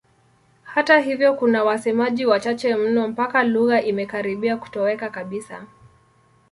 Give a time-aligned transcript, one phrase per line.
[0.63, 5.65] Hata hivyo kuna wasemaji wachache mno mpaka lugha imekaribia kutoweka kabisa.